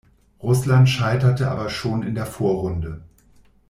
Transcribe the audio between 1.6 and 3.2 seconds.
schon in der Vorrunde.